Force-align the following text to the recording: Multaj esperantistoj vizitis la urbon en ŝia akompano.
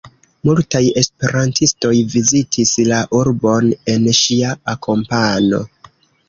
Multaj 0.47 0.79
esperantistoj 1.01 1.91
vizitis 2.13 2.71
la 2.93 3.03
urbon 3.19 3.69
en 3.95 4.09
ŝia 4.21 4.57
akompano. 4.75 5.63